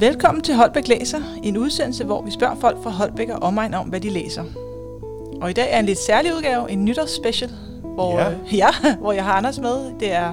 [0.00, 3.88] Velkommen til Holbæk Læser, en udsendelse, hvor vi spørger folk fra Holbæk og omegn om,
[3.88, 4.44] hvad de læser.
[5.42, 7.50] Og i dag er en lidt særlig udgave, en nytårsspecial,
[7.82, 8.30] hvor, Ja.
[8.32, 8.68] øh, ja,
[9.00, 10.00] hvor jeg har Anders med.
[10.00, 10.32] Det er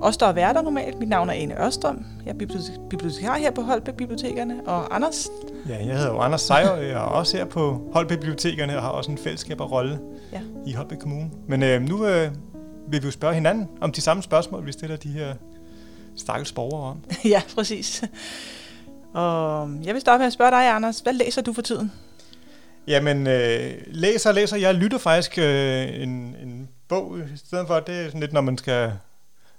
[0.00, 0.98] os, der er værter normalt.
[0.98, 2.04] Mit navn er Ane Ørstrøm.
[2.26, 4.54] Jeg er bibliotek- bibliotekar her på Holbæk Bibliotekerne.
[4.66, 5.28] Og Anders,
[5.68, 8.82] Ja, jeg hedder jo Anders Sejr, og jeg er også her på Holbæk Bibliotekerne og
[8.82, 9.98] har også en fællesskaberrolle
[10.32, 10.40] Ja.
[10.66, 11.30] i Holbæk Kommune.
[11.48, 12.30] Men øh, nu øh,
[12.90, 15.34] vil vi jo spørge hinanden om de samme spørgsmål, vi stiller de her
[16.16, 16.96] stakkels borgere om.
[17.34, 18.04] ja, præcis.
[19.14, 21.00] Og jeg vil starte med at spørge dig, Anders.
[21.00, 21.92] Hvad læser du for tiden?
[22.86, 24.56] Jamen, øh, læser læser.
[24.56, 27.80] Jeg lytter faktisk øh, en, en bog i stedet for.
[27.80, 28.92] Det er sådan lidt, når man skal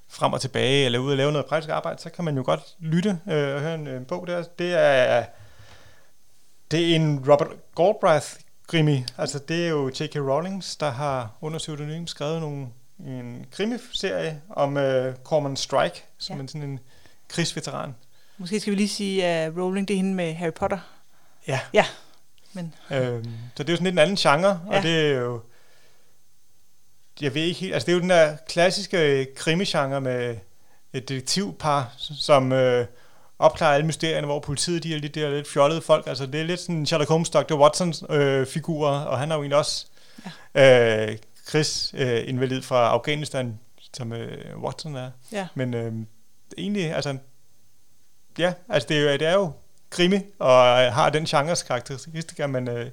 [0.07, 2.61] frem og tilbage eller ud og lave noget praktisk arbejde, så kan man jo godt
[2.79, 4.43] lytte øh, og høre en, en bog der.
[4.59, 5.25] Det er,
[6.71, 8.27] det er en Robert Galbraith
[8.67, 9.05] krimi.
[9.17, 10.15] Altså, det er jo J.K.
[10.15, 12.67] Rowlings, der har under pseudonym skrevet nogle,
[13.05, 16.43] en krimiserie om øh, Corman Strike, som Ja.
[16.43, 16.79] er sådan en
[17.27, 17.95] krigsveteran.
[18.39, 20.79] Måske skal vi lige sige, at Rowling det er hende med Harry Potter.
[21.47, 21.59] Ja.
[21.73, 21.85] Ja,
[22.53, 24.77] men Øhm, så det er jo sådan lidt en anden genre, ja.
[24.77, 25.41] Og det er jo...
[27.21, 27.73] Jeg ved ikke helt...
[27.73, 30.37] Altså, det er jo den der klassiske krimigenre med
[30.93, 32.85] et detektivpar, som øh,
[33.39, 36.07] opklarer alle mysterierne, hvor politiet de er lidt, de er lidt fjollede folk.
[36.07, 37.55] Altså, det er lidt sådan Sherlock Holmes, Dr.
[37.55, 39.85] Watson-figurer, og han er jo egentlig også
[40.55, 41.11] ja.
[41.11, 43.59] øh, krigsinvalid fra Afghanistan,
[43.93, 45.11] som øh, Watson er.
[45.31, 45.47] ja.
[45.55, 45.93] Men øh,
[46.57, 47.17] egentlig, altså...
[48.39, 49.51] Ja, altså det er jo, det er jo
[49.89, 52.89] krimi, og øh, har den genres karakteristika, men øh,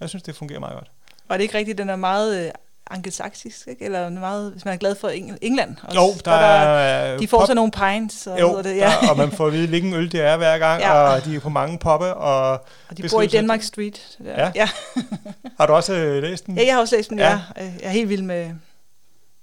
[0.00, 0.90] jeg synes, det fungerer meget godt.
[1.28, 2.50] Og er det ikke rigtigt, den er meget øh,
[2.90, 3.84] angelsaksisk, ikke?
[3.84, 5.76] Eller meget, hvis man er glad for Eng- England.
[5.82, 6.00] Også.
[6.00, 8.92] Jo, der, er de får pop- så nogle pints, og, jo, det, ja.
[9.02, 10.92] der, og man får at vide, hvilken øl det er hver gang, Ja.
[10.92, 12.50] og de er på mange poppe, og
[12.88, 14.18] og de bor i Denmark Street.
[14.24, 14.40] Ja.
[14.44, 14.52] Ja.
[14.54, 14.68] ja.
[15.58, 16.56] har du også øh, læst den?
[16.58, 17.16] ja, jeg har også læst ja.
[17.16, 17.40] Ja.
[17.56, 17.64] ja.
[17.64, 18.50] Jeg er helt vild med,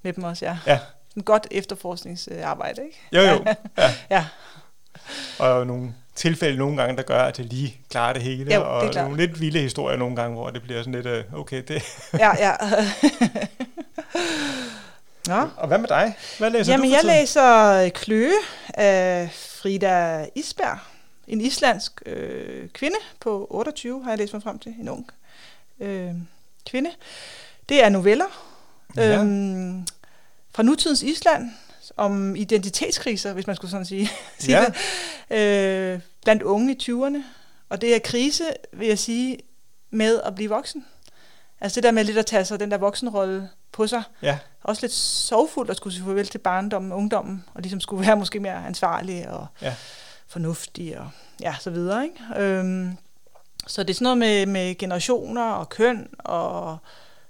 [0.01, 0.57] med dem også, ja.
[0.67, 0.79] Ja.
[1.15, 2.99] En godt efterforskningsarbejde, ikke?
[3.11, 3.43] Jo, jo.
[3.77, 3.93] Ja.
[4.09, 4.25] Ja.
[5.39, 8.53] Og nogle tilfælde nogle gange, der gør, at det lige klarer det hele, Jo, det
[8.55, 9.05] er og klart.
[9.09, 11.83] nogle lidt vilde historier nogle gange, hvor det bliver sådan lidt, øh, okay, det...
[12.19, 12.55] Ja, ja.
[15.27, 15.47] Nå.
[15.57, 16.15] Og hvad med dig?
[16.37, 18.33] Hvad læser Jamen, du jeg læser øh, Kløe
[18.73, 20.77] af Frida Isberg.
[21.27, 24.73] En islandsk øh, kvinde på 28, har jeg læst mig frem til.
[24.81, 25.07] En ung
[25.79, 26.11] øh,
[26.69, 26.89] kvinde.
[27.69, 28.47] Det er noveller
[28.95, 29.17] Ja.
[29.19, 29.87] øhm,
[30.55, 31.51] fra nutidens Island
[31.97, 34.65] om identitetskriser, hvis man skulle sådan sige, sige Ja.
[35.29, 37.17] det, øh, blandt unge i 20'erne.
[37.69, 38.43] Og det er krise,
[38.73, 39.37] vil jeg sige,
[39.89, 40.85] med at blive voksen.
[41.61, 44.03] Altså det der med lidt at tage sig den der voksenrolle på sig.
[44.21, 44.37] Ja.
[44.63, 48.15] Også lidt sorgfuldt at skulle sige farvel til barndommen og ungdommen, og ligesom skulle være
[48.17, 49.75] måske mere ansvarlig og Ja.
[50.27, 51.09] fornuftig og
[51.41, 52.03] ja, så videre.
[52.03, 52.15] Ikke?
[52.37, 52.97] Øhm,
[53.67, 56.77] så det er sådan noget med, med generationer og køn og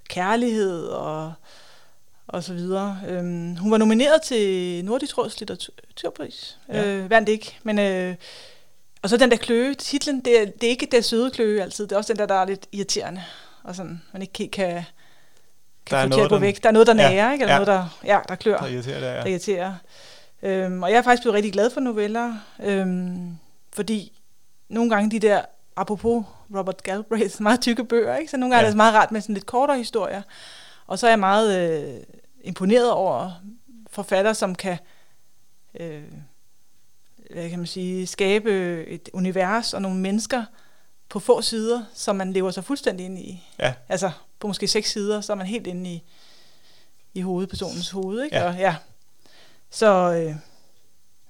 [0.08, 1.32] kærlighed og,
[2.32, 2.98] og så videre.
[3.08, 6.58] Øhm, hun var nomineret til Nordisk Råds litteraturpris.
[6.68, 6.86] Ja.
[6.86, 7.78] Øh, vandt ikke, men...
[7.78, 8.14] Øh,
[9.02, 11.84] og så den der kløe, titlen, det er, det er ikke det søde kløe altid,
[11.86, 13.22] det er også den der, der er lidt irriterende,
[13.62, 14.84] og sådan, man ikke kan, kan
[15.90, 16.62] Der er få til noget, at gå der- væk.
[16.62, 17.42] Der er noget, der Ja, nager, ikke?
[17.42, 17.64] Eller ja.
[17.64, 19.24] noget, der, ja, der klør, Der irriterer der ja.
[19.24, 19.74] irriterer.
[20.42, 23.36] Øhm, og jeg er faktisk blevet rigtig glad for noveller, øhm,
[23.72, 24.12] fordi
[24.68, 25.42] nogle gange de der,
[25.76, 26.24] apropos
[26.56, 28.30] Robert Galbraith, meget tykke bøger, ikke?
[28.30, 28.66] så nogle gange Ja.
[28.66, 30.22] er det meget rart med sådan lidt kortere historier.
[30.86, 32.00] Og så er jeg meget øh,
[32.44, 33.32] imponeret over
[33.90, 34.78] forfattere, som kan,
[35.74, 36.02] øh,
[37.30, 40.44] hvad kan man sige, skabe et univers og nogle mennesker
[41.08, 43.44] på få sider, som man lever sig fuldstændig ind i.
[43.58, 43.74] Ja.
[43.88, 46.02] Altså på måske seks sider, så er man helt inde i,
[47.14, 48.22] i hovedpersonens hoved.
[48.22, 48.36] Ikke?
[48.36, 48.48] Ja.
[48.48, 48.76] Og, ja.
[49.70, 50.36] Så øh,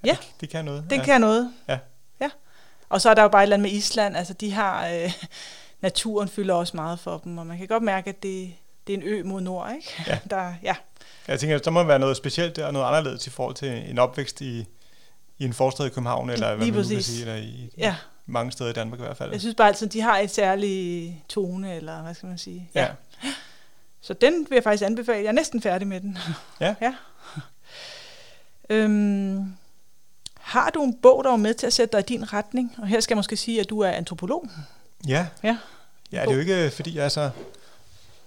[0.05, 0.11] Ja.
[0.11, 0.85] Det, det kan noget.
[0.89, 1.05] den ja.
[1.05, 1.53] kan noget.
[1.67, 1.79] Ja.
[2.19, 2.29] ja.
[2.89, 4.17] Og så er der jo bare et eller andet med Island.
[4.17, 5.11] Altså de har, øh,
[5.81, 8.53] naturen fylder også meget for dem, og man kan godt mærke, at det,
[8.87, 9.71] det er en ø mod nord.
[9.75, 10.03] Ikke?
[10.07, 10.19] Ja.
[10.29, 10.75] Der, ja.
[11.27, 13.99] Jeg tænker, der må være noget specielt der, og noget anderledes i forhold til en
[13.99, 14.65] opvækst i,
[15.37, 17.05] i en forstad i København, eller hvad Lige man nu kan præcis.
[17.05, 17.95] sige, eller i ja.
[18.25, 19.31] mange steder i Danmark i hvert fald.
[19.31, 22.69] Jeg synes bare altid, de har et særligt tone, eller hvad skal man sige.
[22.75, 22.87] ja.
[24.01, 25.17] Så den vil jeg faktisk anbefale.
[25.19, 26.17] Jeg er næsten færdig med den.
[26.61, 26.75] Ja.
[26.81, 26.93] ja.
[28.69, 29.53] Øhm,
[30.39, 32.75] har du en bog, der er med til at sætte dig i din retning?
[32.77, 34.49] Og her skal jeg måske sige, at du er antropolog.
[35.07, 35.27] Ja.
[35.43, 35.57] Ja.
[36.11, 37.29] Ja, det er jo ikke, fordi jeg er så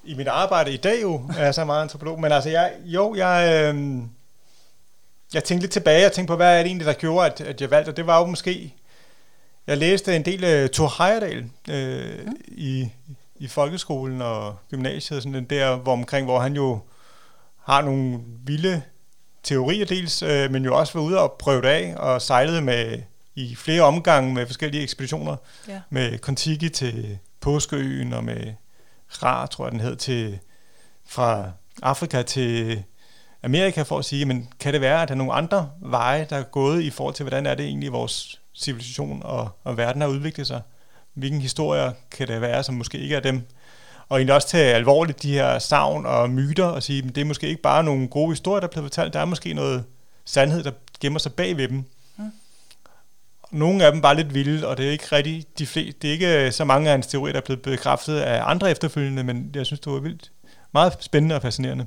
[0.07, 3.15] i mit arbejde i dag jo, er jeg så meget antropolog, men altså jeg, jo,
[3.15, 4.03] jeg, øh,
[5.35, 7.61] jeg tænkte lidt tilbage, jeg tænkte på, hvad er det egentlig, der gjorde, at, at
[7.61, 8.75] jeg valgte, og det var jo måske,
[9.67, 12.37] jeg læste en del af Thor Heyerdahl øh, Mm.
[12.49, 12.89] i,
[13.37, 16.79] i folkeskolen og gymnasiet, sådan den der, hvor omkring, hvor han jo
[17.65, 18.83] har nogle vilde
[19.43, 22.99] teorier dels, øh, men jo også var ude og prøve det af, og sejlede med
[23.35, 25.37] i flere omgange med forskellige ekspeditioner,
[25.69, 25.81] Ja.
[25.91, 28.53] med Kontiki til Påskeøen, og med
[29.09, 30.39] Ra, tror jeg den hed, til,
[31.07, 31.51] fra
[31.83, 32.83] Afrika til
[33.43, 36.37] Amerika, for at sige, men kan det være, at der er nogle andre veje, der
[36.37, 40.09] er gået i forhold til, hvordan er det egentlig, vores civilisation og, og verden har
[40.09, 40.63] udviklet sig.
[41.15, 43.47] Hvilken historier kan det være, som måske ikke er dem?
[44.09, 47.25] Og egentlig også tage alvorligt de her savn og myter og sige, at det er
[47.25, 49.13] måske ikke bare nogle gode historier, der er blevet fortalt.
[49.13, 49.85] Der er måske noget
[50.25, 50.71] sandhed, der
[51.01, 51.85] gemmer sig bag ved dem.
[53.57, 56.13] Nogle af dem bare lidt vilde, og det er ikke rigtig de fleste, det er
[56.13, 59.67] ikke så mange af hans teorier, der er blevet bekræftet af andre efterfølgende, men jeg
[59.67, 60.31] synes, det var vildt
[60.73, 61.87] meget spændende og fascinerende.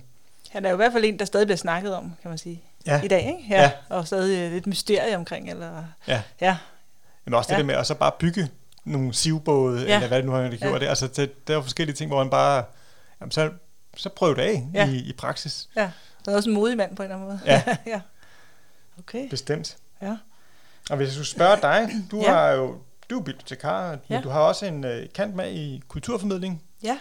[0.49, 2.63] Han er jo i hvert fald en, der stadig bliver snakket om, kan man sige,
[2.85, 3.01] ja.
[3.01, 3.55] i dag, ikke?
[3.55, 3.71] Ja, ja.
[3.89, 5.83] Og stadig lidt mysterie omkring, eller...
[6.07, 6.21] Ja.
[6.41, 6.57] ja.
[7.25, 7.59] Men også det ja.
[7.59, 8.49] der med at så bare bygge
[8.83, 9.95] nogle sivbåde, ja.
[9.95, 10.61] eller hvad det nu har gjort.
[10.61, 10.79] Ja.
[10.79, 10.87] Det.
[10.87, 12.63] Altså, det, der er forskellige ting, hvor man bare...
[13.21, 13.51] Jamen, så,
[13.97, 14.89] så prøv det af ja.
[14.89, 15.69] i, i praksis.
[15.75, 15.91] Ja,
[16.25, 17.39] der er også en modig mand på en eller anden måde.
[17.45, 17.63] Ja.
[17.93, 18.01] ja.
[18.99, 19.29] Okay.
[19.29, 19.77] Bestemt.
[20.01, 20.17] Ja.
[20.89, 22.33] Og hvis jeg skulle spørge dig, du ja.
[22.33, 22.75] har jo
[23.09, 24.21] du er bibliotekar, men ja.
[24.21, 26.63] du har også en uh, kant med i kulturformidling.
[26.83, 26.99] Ja.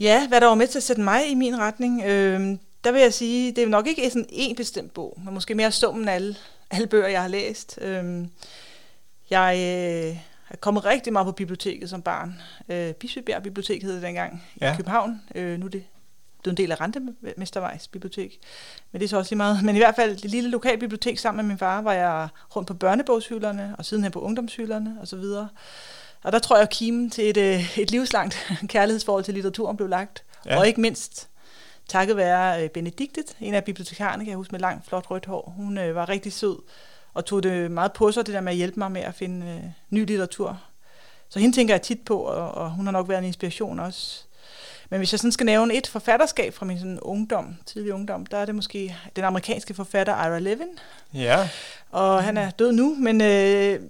[0.00, 3.00] Ja, hvad der var med til at sætte mig i min retning, øh, der vil
[3.00, 6.14] jeg sige, det er nok ikke sådan en bestemt bog, men måske mere summen af
[6.14, 6.36] alle,
[6.70, 7.78] alle bøger, jeg har læst.
[7.82, 8.26] Øh,
[9.30, 10.16] jeg øh,
[10.50, 12.42] er kommet rigtig meget på biblioteket som barn.
[12.68, 14.72] Øh, Bispebjerg Bibliotek hed det dengang ja.
[14.72, 15.22] i København.
[15.34, 15.84] Øh, nu er det
[16.44, 18.38] det er en del af Rentemestervejs bibliotek.
[18.92, 19.64] Men det er så også lige meget.
[19.64, 22.74] Men i hvert fald det lille lokalbibliotek sammen med min far, var jeg rundt på
[22.74, 25.48] børnebogshylderne, og sidenhen på ungdomshylderne og så videre.
[26.22, 29.88] Og der tror jeg, at kimen til et, øh, et livslangt kærlighedsforhold til litteraturen blev
[29.88, 30.24] lagt.
[30.46, 30.58] Ja.
[30.58, 31.28] Og ikke mindst
[31.88, 35.52] takket være øh, Benediktet, en af bibliotekarerne, kan jeg huske, med langt, flot rødt hår.
[35.56, 36.56] Hun øh, var rigtig sød
[37.14, 39.46] og tog det meget på sig, det der med at hjælpe mig med at finde
[39.46, 40.60] øh, ny litteratur.
[41.28, 44.24] Så hende tænker jeg tit på, og, og hun har nok været en inspiration også.
[44.92, 48.36] Men hvis jeg sådan skal nævne et forfatterskab fra min sådan ungdom, tidlig ungdom, der
[48.36, 50.68] er det måske den amerikanske forfatter Ira Levin.
[51.14, 51.48] Ja.
[51.90, 53.80] Og han er død nu, men øh,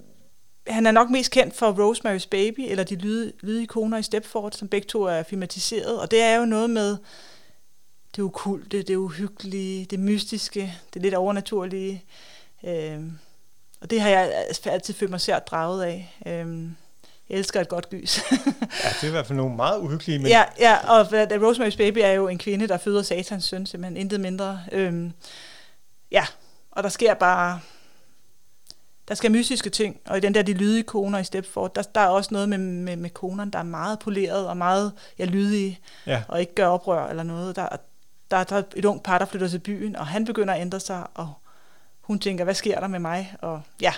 [0.67, 4.67] han er nok mest kendt for Rosemary's Baby, eller de lyde, lydikoner i Stepford, som
[4.67, 5.99] begge to er filmatiseret.
[5.99, 6.97] Og det er jo noget med
[8.15, 12.03] det ukulte, det uhyggelige, det mystiske, det lidt overnaturlige.
[12.65, 12.99] Øh,
[13.81, 16.15] og det har jeg altid følt mig sært draget af.
[16.25, 16.69] Øh,
[17.29, 18.17] jeg elsker et godt gys.
[18.31, 20.19] ja, det er i hvert fald nogle meget uhyggelige.
[20.19, 20.27] Men...
[20.27, 21.01] Ja, ja, og
[21.49, 24.61] Rosemary's Baby er jo en kvinde, der føder satans søn, simpelthen intet mindre.
[24.71, 25.13] Øhm,
[26.11, 26.25] ja,
[26.71, 27.59] og der sker bare
[29.07, 32.01] der skal mystiske ting, og i den der de lydige koner i Stepford, der, der
[32.01, 35.79] er også noget med, med, med konerne, der er meget poleret og meget ja, lydige,
[36.07, 36.23] ja.
[36.27, 37.55] og ikke gør oprør eller noget.
[37.55, 37.67] Der,
[38.31, 40.79] der, der er et ung par, der flytter til byen, og han begynder at ændre
[40.79, 41.33] sig, og
[42.01, 43.35] hun tænker, hvad sker der med mig?
[43.41, 43.93] Og ja.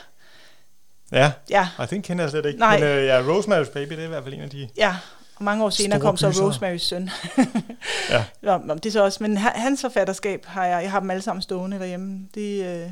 [1.12, 1.68] Ja, ja.
[1.78, 2.60] og den kender jeg slet ikke.
[2.60, 2.80] Nej.
[2.80, 4.96] Men uh, ja, Rosemary's Baby, det er i hvert fald en af de Ja,
[5.36, 7.10] og mange år senere kom så Rosemarys søn.
[8.10, 8.24] ja.
[8.42, 11.42] Nå, det er så også, men hans forfatterskab har jeg, jeg har dem alle sammen
[11.42, 12.28] stående derhjemme.
[12.36, 12.90] De, øh,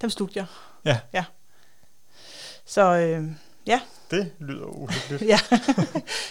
[0.00, 0.46] dem slugte jeg.
[0.84, 0.98] Ja.
[1.12, 1.24] Ja.
[2.66, 3.24] Så øh,
[3.66, 3.80] ja.
[4.10, 5.22] Det lyder uhyggeligt.
[5.32, 5.38] ja.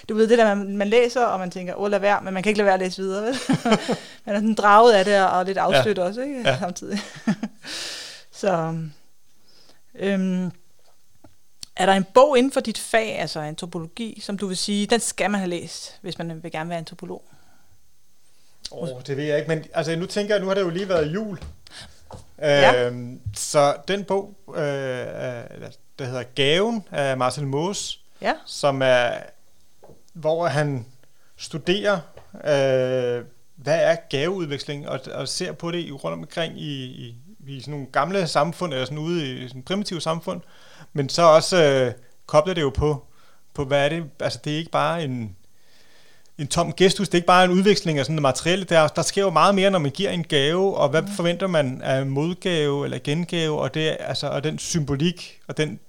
[0.09, 2.43] Du ved det der, man, man læser, og man tænker, åh lad være, men man
[2.43, 3.23] kan ikke lade være at læse videre.
[3.23, 3.35] Vel?
[4.25, 6.03] man er sådan draget af det, og lidt afstødt ja.
[6.03, 6.41] også, ikke?
[6.45, 6.59] Ja.
[6.59, 6.99] Samtidig.
[8.31, 8.77] Så,
[9.99, 10.51] øhm,
[11.75, 14.99] er der en bog inden for dit fag, altså antropologi, som du vil sige, den
[14.99, 17.23] skal man have læst, hvis man vil gerne være antropolog?
[18.71, 20.69] Åh, oh, det ved jeg ikke, men altså, nu tænker jeg, nu har det jo
[20.69, 21.39] lige været jul.
[22.39, 22.85] Ja.
[22.87, 24.63] Øhm, så den bog, øh,
[25.99, 28.33] der hedder Gaven af Marcel Moos, ja.
[28.45, 29.11] som er,
[30.13, 30.85] hvor han
[31.37, 31.99] studerer,
[32.33, 33.25] øh,
[33.55, 37.15] hvad er gaveudveksling, og, og ser på det rundt omkring i, i,
[37.47, 40.41] i sådan nogle gamle samfund, eller sådan ude i sådan primitive samfund,
[40.93, 41.93] men så også øh,
[42.25, 43.05] kobler det jo på,
[43.53, 45.35] på, hvad er det, altså det er ikke bare en,
[46.37, 49.01] en tom gestus, det er ikke bare en udveksling af sådan noget materielle, der, der
[49.01, 51.07] sker jo meget mere, når man giver en gave, og hvad mm.
[51.07, 55.79] forventer man af modgave eller gengave, og, det, altså, og den symbolik, og den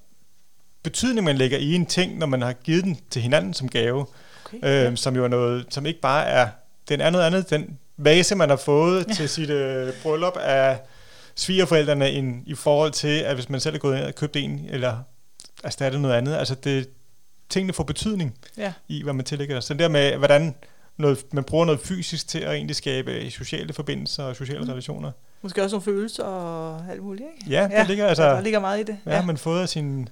[0.82, 4.06] betydning, man lægger i en ting, når man har givet den til hinanden som gave,
[4.46, 4.96] okay, øh, ja.
[4.96, 6.48] som jo er noget, som ikke bare er,
[6.88, 9.14] den er noget andet, den vase, man har fået ja.
[9.14, 10.78] til sit øh, bryllup af
[11.36, 14.66] svigerforældrene, end i forhold til, at hvis man selv er gået ind og købt en,
[14.70, 14.98] eller
[15.64, 16.88] erstattet noget andet, altså det,
[17.48, 18.72] tingene får betydning ja.
[18.88, 19.60] i, hvad man tillægger.
[19.60, 20.54] Så det der med, hvordan
[20.96, 24.68] noget, man bruger noget fysisk til at egentlig skabe sociale forbindelser og sociale mm.
[24.68, 25.10] relationer.
[25.42, 27.50] Måske også nogle følelser og alt muligt, ikke?
[27.50, 28.98] Ja, ja, ligger, altså, der ligger meget i det.
[29.06, 29.24] Ja, ja.
[29.24, 30.08] man fået af sin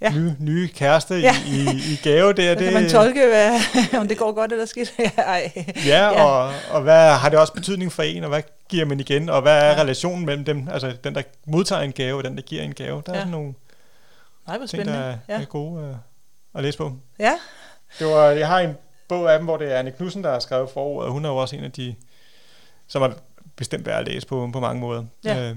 [0.00, 0.12] ja.
[0.12, 1.36] nye, nye kæreste ja.
[1.46, 2.32] i, i, i gave.
[2.32, 3.60] Der, det, kan man tolke, hvad,
[4.00, 4.94] om det går godt eller skidt.
[5.16, 5.52] Ej.
[5.86, 6.24] Ja, ja.
[6.24, 9.42] Og, og hvad har det også betydning for en, og hvad giver man igen, og
[9.42, 9.80] hvad er ja.
[9.80, 13.02] relationen mellem dem, altså den, der modtager en gave, og den, der giver en gave.
[13.06, 13.18] Der ja.
[13.18, 13.54] er sådan nogle
[14.46, 15.40] Nej, hvor ting, der er, ja.
[15.40, 15.96] er gode uh,
[16.54, 16.92] at læse på.
[17.18, 17.38] Ja.
[17.98, 18.74] Det var, jeg har en
[19.08, 21.28] bog af dem, hvor det er Anne Knudsen, der har skrevet forordet, og hun er
[21.28, 21.94] jo også en af de,
[22.86, 23.10] som er
[23.56, 25.04] bestemt værd at læse på, på mange måder.
[25.24, 25.50] Ja.
[25.50, 25.56] Øh,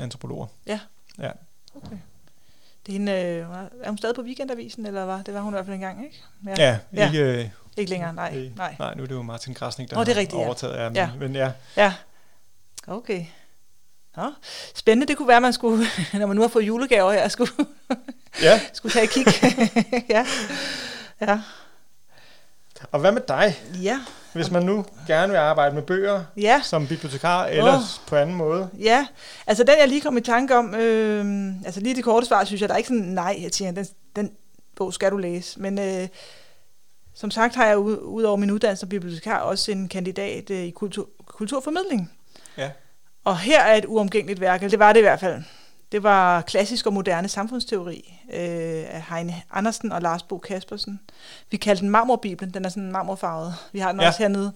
[0.00, 0.46] antropologer.
[0.66, 0.80] Ja.
[1.18, 1.30] Ja.
[1.74, 1.96] Okay.
[2.86, 3.46] Det er, hende, øh,
[3.82, 5.24] er hun stadig på weekendavisen, eller hvad?
[5.26, 6.22] Det var hun i hvert fald engang, ikke?
[6.46, 7.50] Ja, ja ikke, ja.
[7.76, 8.76] ikke længere, nej, øh, nej.
[8.78, 10.88] Nej, nu er det jo Martin Krasnik, der oh, det er har rigtigt, overtaget ja.
[10.88, 11.10] Men, ja.
[11.18, 11.52] men ja.
[11.76, 11.94] Ja,
[12.86, 13.24] okay.
[14.16, 14.32] Nå,
[14.74, 15.06] spændende.
[15.06, 17.52] Det kunne være, at man skulle, når man nu har fået julegaver her, skulle,
[18.42, 18.60] Ja.
[18.72, 19.26] skulle tage et kig.
[20.16, 20.26] ja.
[21.20, 21.40] ja.
[22.92, 23.58] Og hvad med dig?
[23.82, 24.00] Ja.
[24.32, 26.60] Hvis man nu gerne vil arbejde med bøger Ja.
[26.64, 27.80] som bibliotekar, eller Åh.
[28.06, 28.68] på anden måde.
[28.78, 29.06] Ja,
[29.46, 32.60] altså den jeg lige kom i tanke om, øh, altså lige det korte svar, synes
[32.60, 34.32] jeg, der er ikke sådan, nej, jeg siger, den, den
[34.76, 35.60] bog skal du læse.
[35.60, 36.08] Men øh,
[37.14, 40.58] som sagt har jeg ud, ud over min uddannelse som bibliotekar også en kandidat øh,
[40.58, 42.12] i kultur, kulturformidling.
[42.58, 42.70] Ja.
[43.24, 45.42] Og her er et uomgængeligt værk, eller det var det i hvert fald.
[45.92, 51.00] Det var klassisk og moderne samfundsteori øh, af Heine Andersen og Lars Bo Kaspersen.
[51.50, 53.54] Vi kaldte den Marmorbibelen, den er sådan marmorfarvet.
[53.72, 54.04] Vi har den Ja.
[54.04, 54.08] ja.
[54.10, 54.52] også hernede.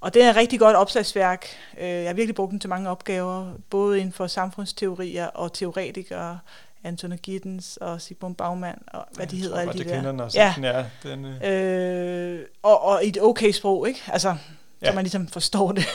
[0.00, 1.46] Og det er et rigtig godt opslagsværk.
[1.80, 6.38] Øh, Jeg har virkelig brugt den til mange opgaver, både inden for samfundsteorier og teoretikere,
[6.84, 10.10] Anton Giddens og Sigmund Baumann, og hvad de hedder, alle de jeg kender der.
[10.10, 10.38] den også.
[10.38, 14.02] Ja, er, den, øh, øh, og, og i et okay sprog, ikke?
[14.08, 14.36] Altså,
[14.80, 14.92] så Ja.
[14.94, 15.86] man ligesom forstår det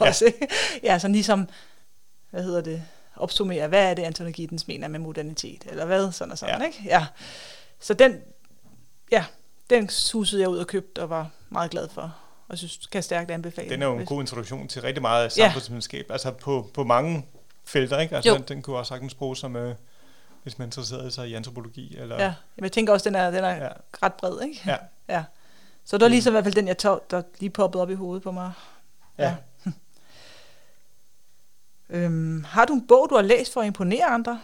[0.00, 0.06] Ja.
[0.08, 0.48] også, ikke?
[0.82, 1.48] Ja, sådan ligesom,
[2.30, 2.82] hvad hedder det,
[3.16, 6.66] opsummere, hvad er det, Anton Giddens mener med modernitet, eller hvad, sådan og sådan, Ja.
[6.66, 6.82] ikke?
[6.84, 7.06] Ja.
[7.80, 8.20] Så den,
[9.12, 9.24] ja,
[9.70, 12.14] den susede jeg ud og købte, og var meget glad for,
[12.48, 13.68] og synes, kan stærkt anbefale.
[13.70, 15.44] den er jo en hvis- god introduktion til rigtig meget af Ja.
[15.44, 16.06] samfundsvidenskab.
[16.10, 17.26] Altså på, på mange
[17.64, 18.16] felter, ikke?
[18.16, 18.36] Altså Jo.
[18.36, 19.74] den, den kunne også sagtens bruges som, øh,
[20.42, 21.96] hvis man interesserede sig i antropologi.
[21.98, 23.64] Eller, Ja, men jeg tænker også, den er, den er Ja.
[23.64, 23.68] ja.
[24.02, 24.62] ret bred, ikke?
[24.66, 24.76] Ja.
[25.08, 25.24] ja.
[25.84, 27.94] Så det var ligesom i hvert fald den, jeg tog, der lige poppede op i
[27.94, 28.52] hovedet på mig.
[29.18, 29.34] ja.
[31.90, 34.40] Øhm, har du en bog, du har læst for at imponere andre?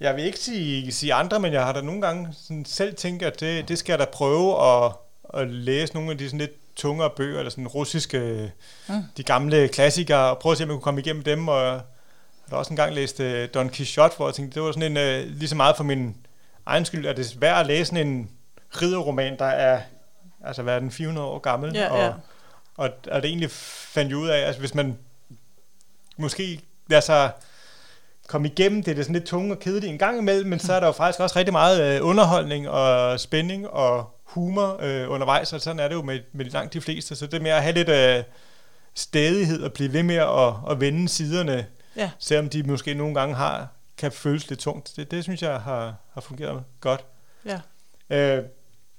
[0.00, 3.22] Jeg vil ikke sige, sige andre, men jeg har da nogle gange sådan selv tænkt,
[3.22, 4.92] at det, det skal jeg da prøve at,
[5.34, 8.52] at læse nogle af de sådan lidt tungere bøger, eller sådan russiske,
[8.88, 8.94] Mm.
[9.16, 11.48] de gamle klassikere, og prøve at se, om jeg kunne komme igennem dem.
[11.48, 11.80] Og jeg
[12.50, 15.30] har også engang læst uh, Don Quixote, hvor jeg tænkte, det var sådan en, uh,
[15.36, 16.16] lige så meget for min
[16.66, 18.30] egen skyld, at det er svært at læse en
[18.82, 19.80] ridderroman, der er,
[20.44, 22.12] altså hvad er den, 400 år gammel, Ja, og, ja.
[22.76, 24.98] og, og det egentlig fandt jeg ud af, altså hvis man
[26.20, 27.30] måske lader sig
[28.26, 30.72] komme igennem det, det er sådan lidt tunge og kedeligt en gang imellem, men så
[30.72, 35.52] er der jo faktisk også rigtig meget øh, underholdning og spænding og humor øh, undervejs,
[35.52, 37.74] og sådan er det jo med, med langt de fleste, så det med at have
[37.74, 38.22] lidt øh,
[38.94, 42.10] stedighed og blive ved med at, at vende siderne, Ja.
[42.18, 44.92] selvom de måske nogle gange har kan føles lidt tungt.
[44.96, 47.04] Det, det synes jeg har, har fungeret godt.
[47.46, 47.60] Ja.
[48.10, 48.44] Øh,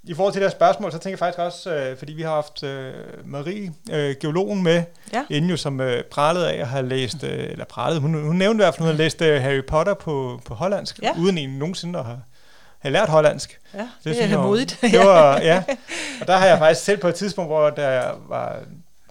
[0.03, 2.33] I forhold til det her spørgsmål, så tænker jeg faktisk også, øh, fordi vi har
[2.35, 2.93] haft øh,
[3.25, 5.23] Marie, øh, geologen, med, Ja.
[5.29, 8.61] inden jo, som øh, pralede af at have læst, øh, eller pralede, hun, hun nævnte
[8.61, 11.11] i hvert fald, hun havde læst øh, Harry Potter på, på hollandsk, Ja.
[11.19, 12.21] uden egentlig nogensinde at have,
[12.79, 13.59] have lært hollandsk.
[13.73, 14.77] Ja, det, synes det er jeg modigt.
[14.81, 15.63] Det var, ja.
[16.21, 18.59] Og der har jeg faktisk selv på et tidspunkt, hvor der var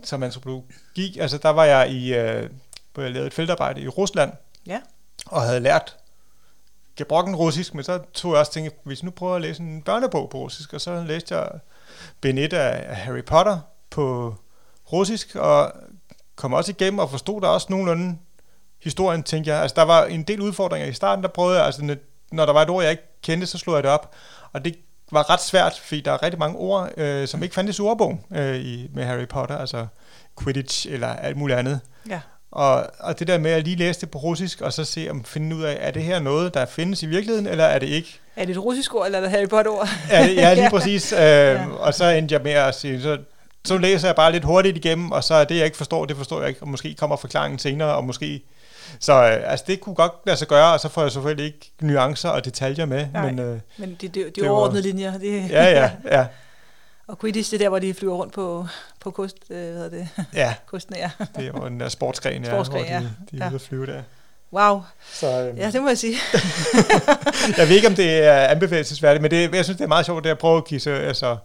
[0.04, 2.50] som antropolog gik, altså der var jeg i, øh,
[2.94, 4.32] hvor jeg lavede et feltarbejde i Rusland,
[4.66, 4.78] Ja.
[5.26, 5.96] og havde lært
[7.00, 10.30] gebrokken russisk, men så tog jeg også tænke, hvis nu prøver at læse en børnebog
[10.30, 11.48] på russisk, og så læste jeg
[12.20, 13.58] Benet af af Harry Potter
[13.90, 14.34] på
[14.92, 15.72] russisk, og
[16.36, 18.18] kom også igennem og forstod der også nogenlunde
[18.82, 19.62] historien, tænkte jeg.
[19.62, 21.96] Altså, der var en del udfordringer i starten, der prøvede jeg, altså,
[22.32, 24.14] når der var et ord, jeg ikke kendte, så slog jeg det op,
[24.52, 24.76] og det
[25.12, 28.24] var ret svært, fordi der er rigtig mange ord, øh, som ikke fandtes i ordbogen
[28.32, 29.86] øh, i, med Harry Potter, altså
[30.42, 31.80] Quidditch eller alt muligt andet.
[32.08, 32.20] Ja.
[32.52, 35.24] Og, og det der med at lige læse det på russisk, og så se om
[35.24, 38.20] finde ud af, er det her noget, der findes i virkeligheden, eller er det ikke?
[38.36, 39.88] Er det et russisk ord, eller er det et Harry Potter-ord?
[40.10, 41.12] Ja, ja lige præcis.
[41.12, 43.18] Øh, Og så endte jeg med at sige, så,
[43.64, 46.16] så læser jeg bare lidt hurtigt igennem, og så er det, jeg ikke forstår, det
[46.16, 48.42] forstår jeg ikke, og måske kommer forklaringen senere, og måske...
[49.00, 51.70] Så øh, altså, det kunne godt lade sig gøre, og så får jeg selvfølgelig ikke
[51.80, 53.26] nuancer og detaljer med, Nej.
[53.30, 55.18] men øh, Men det, det, det, Det er var- overordnede linjer.
[55.18, 56.26] Det, ja, ja, ja,
[57.10, 58.66] Og Quidditch, det er der, hvor de flyver rundt på,
[59.00, 60.08] på kost, øh, hvad hedder det?
[60.34, 60.54] ja.
[60.96, 61.10] Ja.
[61.36, 63.48] det er jo en der sportsgren, ja, Sportsgren, hvor de, de er ja.
[63.48, 64.02] ude at flyve der.
[64.52, 64.82] Wow.
[65.12, 66.16] Så, øh, Ja, det må jeg sige.
[67.58, 70.24] jeg ved ikke, om det er anbefalesværdigt, men det, jeg synes, det er meget sjovt,
[70.24, 71.36] det at prøve at give sig altså,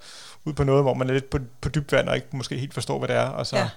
[0.45, 2.73] ud på noget, hvor man er lidt på, på dybt vand, og ikke måske helt
[2.73, 3.69] forstår, hvad det er, og så Ja.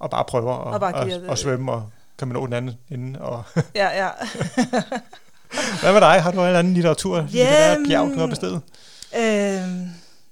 [0.00, 2.46] og bare prøver at Og og bare og, det- og svømme, og kan man nå
[2.46, 3.20] den anden ende.
[3.20, 3.42] Og
[3.74, 4.08] Ja, ja.
[5.82, 6.22] hvad med dig?
[6.22, 7.16] Har du en eller anden litteratur?
[7.16, 8.60] Jamen- litterært bjerg, du har bestedet?
[9.18, 9.88] Øhm,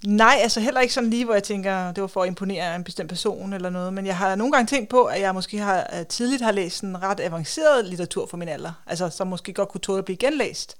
[0.06, 2.84] nej, altså heller ikke sådan lige, hvor jeg tænker, det var for at imponere en
[2.84, 5.90] bestemt person eller noget, men jeg har nogle gange tænkt på, at jeg måske har
[5.98, 9.68] øh, tidligt har læst en ret avanceret litteratur for min alder, altså som måske godt
[9.68, 10.76] kunne tåle at blive genlæst.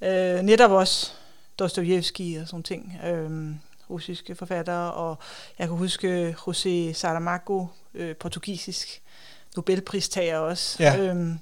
[0.00, 1.12] Øh, netop også
[1.58, 3.30] Dostojevski og sådan ting, øh,
[3.90, 5.18] russiske forfattere, og
[5.58, 9.02] jeg kan huske José Saramago, øh, portugisisk
[9.56, 10.82] Nobelpristager også.
[10.82, 10.98] Ja.
[10.98, 11.38] Øhm,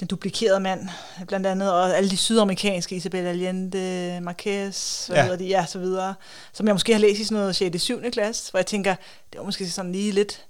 [0.00, 0.88] den duplikerede mand,
[1.28, 5.20] blandt andet, og alle de sydamerikanske, Isabel Allende, Marquez, hvad Ja.
[5.20, 5.24] ja.
[5.28, 6.14] hedder de, ja, så videre,
[6.52, 7.82] som jeg måske har læst i sådan noget 6.
[7.82, 8.10] 7.
[8.10, 8.94] klasse, hvor jeg tænker,
[9.32, 10.44] det var måske sådan lige lidt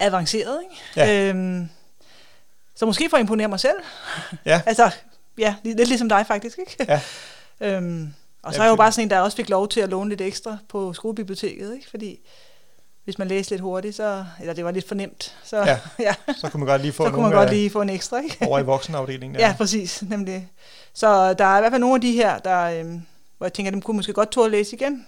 [0.00, 0.82] avanceret, ikke?
[0.96, 1.28] Ja.
[1.28, 1.68] Øhm,
[2.76, 3.76] så måske for at imponere mig selv.
[4.46, 4.60] Ja.
[4.66, 4.90] altså,
[5.38, 6.86] ja, li- lidt ligesom dig faktisk, ikke?
[6.88, 7.00] Ja.
[7.76, 9.88] øhm, og så er jeg jo bare sådan en, der også fik lov til at
[9.88, 11.90] låne lidt ekstra på skolebiblioteket, ikke?
[11.90, 12.18] Fordi
[13.04, 15.78] hvis man læste lidt hurtigt, så, eller det var lidt for nemt, så, Ja.
[15.98, 17.90] ja, Så kunne man godt lige få så kunne man godt af- lige få en
[17.90, 18.38] ekstra, ikke?
[18.46, 19.40] over i voksenafdelingen.
[19.40, 20.48] Ja, præcis, nemlig.
[20.94, 23.02] Så der er i hvert fald nogle af de her, der, øhm,
[23.38, 25.06] hvor jeg tænker, dem kunne måske godt tåle at læse igen.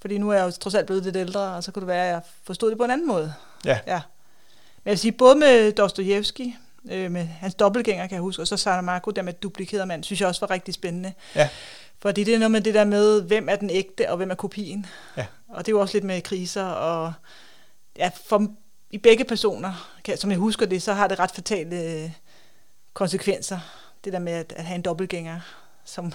[0.00, 2.04] Fordi nu er jeg jo trods alt blevet lidt ældre, og så kunne det være,
[2.06, 3.34] at jeg forstod det på en anden måde.
[3.64, 3.78] Ja.
[3.86, 4.00] ja.
[4.84, 6.56] Men jeg vil sige, både med Dostojevski,
[6.90, 10.20] øh, med hans dobbeltgænger, kan jeg huske, og så Saramago, der med duplikeret mand, synes
[10.20, 11.12] jeg også var rigtig spændende.
[11.36, 11.48] Ja.
[12.02, 14.34] Fordi det er noget med det der med, hvem er den ægte, og hvem er
[14.34, 14.86] kopien.
[15.16, 15.26] Ja.
[15.54, 17.12] Og det er jo også lidt med kriser, og
[17.96, 18.46] ja, for,
[18.90, 22.10] i begge personer, kan, som jeg husker det, så har det ret fatale øh,
[22.94, 23.58] konsekvenser.
[24.04, 25.40] Det der med at, at have en dobbeltgænger,
[25.84, 26.12] som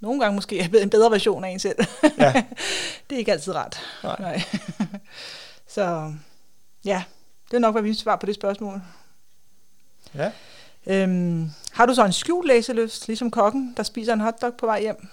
[0.00, 1.78] nogle gange måske er en bedre version af en selv.
[2.18, 2.32] Ja.
[3.10, 3.80] det er ikke altid ret.
[4.02, 4.16] Nej.
[4.20, 4.42] Nej.
[5.74, 6.14] så
[6.84, 7.04] ja,
[7.50, 8.80] det er nok, hvad vi svar på det spørgsmål.
[10.14, 10.30] Ja.
[10.86, 14.80] Øhm, har du så en skjult læselyst, ligesom kokken, der spiser en hotdog på vej
[14.80, 15.08] hjem?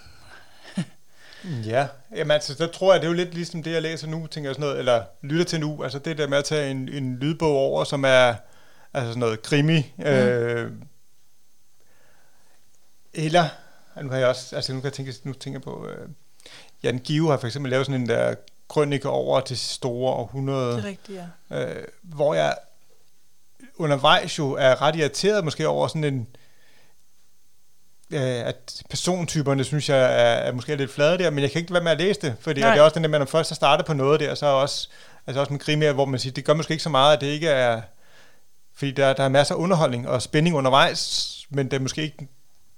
[1.44, 1.86] Ja,
[2.16, 4.50] Jamen, altså, der tror jeg, det er jo lidt ligesom det, jeg læser nu, tænker
[4.50, 5.82] jeg sådan noget, eller lytter til nu.
[5.82, 8.34] Altså det der med at tage en, en lydbog over, som er
[8.94, 9.92] altså sådan noget krimi.
[9.96, 10.04] Mm.
[10.04, 10.72] Øh,
[13.14, 13.48] eller,
[14.02, 16.08] nu har jeg også, altså nu kan jeg tænke, nu tænker jeg på, øh,
[16.82, 18.34] Jan Give har for eksempel lavet sådan en der
[18.68, 20.76] krønike over det store århundrede.
[20.76, 21.64] Det er rigtigt, ja.
[21.64, 22.56] øh, hvor jeg
[23.76, 26.43] undervejs jo er ret irriteret måske over sådan en, øh,
[28.22, 31.82] at persontyperne synes jeg er, er måske lidt flade der, men jeg kan ikke være
[31.82, 33.86] med at læse det, fordi det er også den der, når man først har startet
[33.86, 34.88] på noget der, så er også,
[35.26, 37.26] altså også med krimier, hvor man siger, det gør måske ikke så meget, at det
[37.26, 37.80] ikke er,
[38.76, 42.28] fordi der, der er masser af underholdning og spænding undervejs, men det er måske ikke,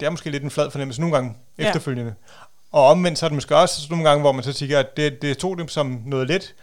[0.01, 1.67] det er måske lidt en flad fornemmelse nogle gange Ja.
[1.67, 2.15] efterfølgende.
[2.73, 5.23] Og omvendt så er det måske også nogle gange, hvor man så siger, at det,
[5.23, 6.55] det tog dem som noget let,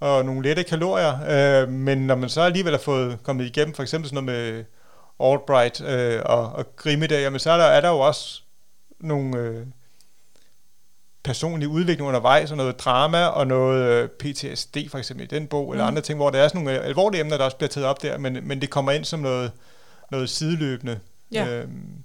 [0.00, 1.18] og nogle lette kalorier,
[1.62, 4.64] øh, men når man så alligevel har fået kommet igennem, for eksempel sådan noget med
[5.20, 8.42] Albright øh, og, og Grimme der, jamen så er der, er der jo også
[9.00, 9.66] nogle øh,
[11.24, 15.66] personlige udvikling undervejs, og noget drama, og noget øh, PTSD for eksempel i den bog,
[15.66, 15.72] mm.
[15.72, 17.86] eller andre ting, hvor der er sådan nogle øh, alvorlige emner, der også bliver taget
[17.86, 19.52] op der, men, men det kommer ind som noget,
[20.10, 21.00] noget sideløbende.
[21.32, 21.46] Ja.
[21.46, 22.04] Øhm,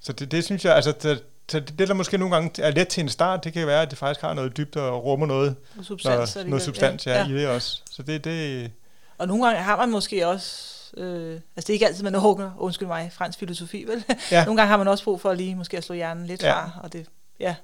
[0.00, 2.70] så det, det synes jeg, altså det, så det, det, der måske nogle gange er
[2.70, 5.26] let til en start, det kan være, at det faktisk har noget dybt og rummer
[5.26, 6.36] noget, Og substans.
[6.36, 7.28] når, noget substans ja, ja.
[7.28, 7.80] i det også.
[7.90, 8.70] Så det, det
[9.18, 12.50] Og nogle gange har man måske også, øh, altså det er ikke altid, man hugger,
[12.58, 14.04] undskyld mig, fransk filosofi, vel?
[14.30, 14.44] Ja.
[14.44, 16.52] nogle gange har man også brug for lige måske at slå hjernen lidt Ja.
[16.52, 17.06] fra, og det,
[17.40, 17.54] ja,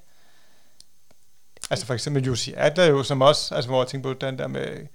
[1.71, 4.47] Altså for eksempel Jussi Adler jo, som også, altså hvor jeg tænker på den der
[4.47, 4.87] med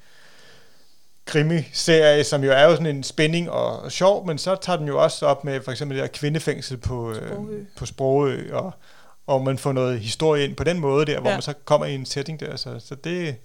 [1.26, 4.88] krimiserie, som jo er jo sådan en spænding og, og sjov, men så tager den
[4.88, 7.28] jo også op med for eksempel det der kvindefængsel på Sprogø.
[7.30, 8.71] Sprogø, øh, på Sprogø og,
[9.28, 11.36] og man får noget historie ind på den måde der, hvor Ja.
[11.36, 12.56] man så kommer i en setting der.
[12.56, 13.36] Så, så det...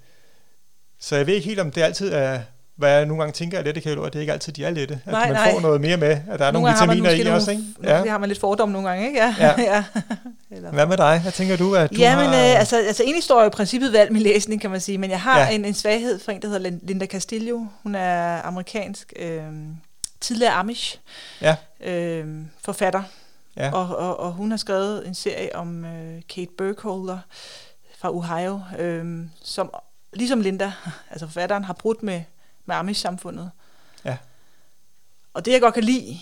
[1.00, 2.40] Så jeg ved ikke helt, om det altid er,
[2.76, 5.00] hvad jeg nogle gange tænker er lette kalorier, det er ikke altid, de er lette.
[5.06, 5.52] At Nej, man nej.
[5.52, 7.90] får noget mere med, at der er nogle, man vitaminer i også, nogle, ikke?
[7.90, 7.98] Ja.
[8.02, 8.10] Ja.
[8.10, 9.18] har man lidt fordom nogle gange, ikke?
[9.18, 9.34] Ja.
[9.38, 9.54] Ja.
[9.74, 9.84] ja.
[10.50, 11.20] Eller, Hvad med dig?
[11.22, 12.34] Hvad tænker du, at du ja, men har...
[12.34, 15.10] øh, altså, altså egentlig står jeg i princippet valg med læsning, kan man sige, men
[15.10, 15.48] jeg har Ja.
[15.50, 17.64] en, en svaghed for en, der hedder Lin- Linda Castillo.
[17.82, 19.42] Hun er amerikansk, øh,
[20.20, 20.98] tidligere Amish
[21.40, 21.56] Ja.
[21.84, 22.26] øh,
[22.64, 23.02] forfatter,
[23.56, 23.70] Ja.
[23.72, 27.18] og, og, og hun har skrevet en serie om øh, Kate Burkholder
[27.98, 29.04] fra Ohio, øh,
[29.42, 29.70] som
[30.12, 30.72] ligesom Linda,
[31.10, 32.20] altså forfatteren, har brudt med,
[32.66, 33.50] med Amish-samfundet.
[34.04, 34.16] Ja.
[35.34, 36.18] Og det, jeg godt kan lide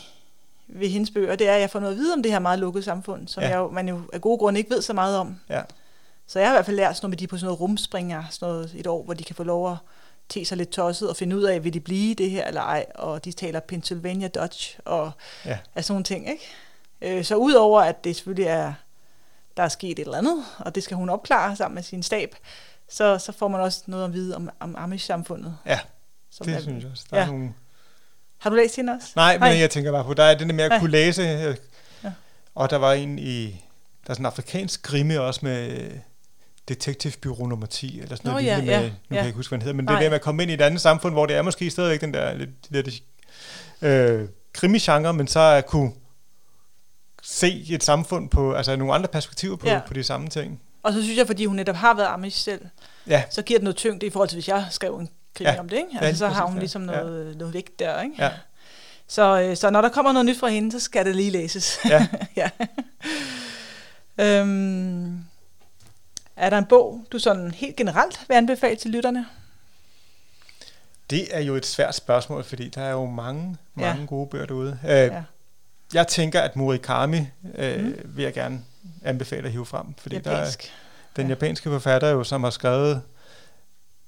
[0.69, 2.59] ved hendes bøger, det er, at jeg får noget at vide om det her meget
[2.59, 3.49] lukkede samfund, som Ja.
[3.49, 5.41] jeg jo, man jo af gode grunde ikke ved så meget om.
[5.49, 5.63] Ja.
[6.27, 8.25] Så jeg har i hvert fald lært sådan noget med, de på sådan noget rumspringer,
[8.31, 9.77] sådan noget et år, hvor de kan få lov at
[10.29, 12.87] te sig lidt tosset og finde ud af, vil de blive det her eller ej,
[12.95, 15.11] og de taler Pennsylvania Dutch og
[15.45, 15.59] Ja.
[15.75, 16.45] af sådan nogle ting, ikke?
[17.19, 18.73] Øh, så udover at det selvfølgelig er,
[19.57, 22.35] der er sket et eller andet, og det skal hun opklare sammen med sin stab,
[22.89, 25.57] så, så får man også noget at vide om, om Amish-samfundet.
[25.67, 25.79] Ja,
[26.31, 27.05] Som det er, synes jeg også.
[27.11, 27.23] Der ja.
[27.23, 27.29] Ja.
[27.29, 27.53] er nogle
[28.39, 29.07] Har du læst hende også?
[29.17, 29.59] Nej, men Nej.
[29.59, 30.79] jeg tænker bare på, der er det der med at Nej.
[30.79, 31.57] kunne læse, øh,
[32.05, 32.13] Ja.
[32.55, 35.91] og der var en i, der er sådan en afrikansk grimme også med
[36.69, 39.17] detektivbyrå nummer 10, eller sådan Nå, noget ja, lignende ja, med, nu kan ja.
[39.17, 40.03] jeg ikke huske, hvad den hedder, men det Nej.
[40.03, 42.15] der med at komme ind i et andet samfund, hvor det er måske stadigvæk den
[42.15, 42.89] der lidt, lidt
[43.83, 45.93] øh, krimi-genre, men så at kunne
[47.23, 49.75] se et samfund på, altså nogle andre perspektiver på, ja.
[49.75, 49.81] Ja.
[49.87, 50.61] på de samme ting.
[50.83, 52.67] Og så synes jeg, fordi hun netop har været Amish selv,
[53.07, 55.61] Ja, så giver det noget tyngde i forhold til, hvis jeg skrev en krimi Ja.
[55.61, 55.89] om det, ikke?
[56.01, 56.97] Altså, så har hun ligesom Ja.
[57.03, 58.15] noget, noget vægt der, ikke?
[58.19, 58.31] ja,
[59.07, 61.79] Så, øh, så når der kommer noget nyt fra hende, så skal det lige læses.
[61.85, 62.07] ja.
[62.37, 62.51] ja.
[64.19, 65.25] øhm,
[66.37, 69.27] er der en bog, du sådan helt generelt vil anbefale til lytterne?
[71.11, 74.07] Det er jo et svært spørgsmål, fordi der er jo mange, mange ja.
[74.07, 74.79] Gode bøger derude.
[74.85, 75.23] Øh, Ja.
[75.95, 77.21] Jeg tænker, at Murakami
[77.55, 77.95] øh, mm.
[78.05, 78.61] Vil jeg gerne
[79.05, 80.73] anbefale at hive frem, fordi der er Japansk.
[81.17, 81.29] den Ja.
[81.31, 83.03] japanske forfatter jo, som har skrevet,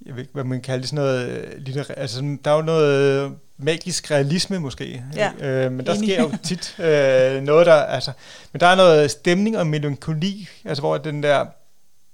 [0.07, 2.62] jeg ved ikke, hvad man kalder det, sådan noget, øh, litterær, altså der er jo
[2.62, 6.09] noget magisk realisme måske, Ja, øh, men der enig.
[6.09, 8.12] sker jo tit øh, noget, der, altså,
[8.53, 11.47] men der er noget stemning og melankoli, altså hvor den der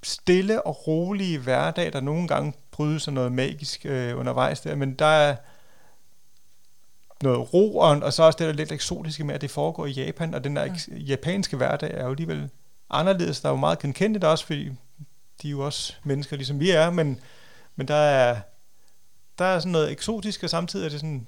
[0.02, 4.94] stille og rolige hverdag, der nogle gange bryde sig noget magisk øh, undervejs der, men
[4.94, 5.36] der er
[7.22, 9.90] noget ro, og, og så også det der lidt eksotiske med, at det foregår i
[9.90, 10.96] Japan, og den der mm.
[10.96, 12.50] japanske hverdag er jo alligevel
[12.90, 13.40] anderledes.
[13.40, 14.64] Der er jo meget genkendeligt også, fordi
[15.42, 17.20] de er jo også mennesker, ligesom vi er, men,
[17.78, 18.40] men der er
[19.38, 21.26] der er sådan noget eksotisk, og samtidig er det sådan en,